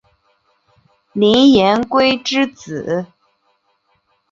[1.13, 3.05] 林廷圭之子。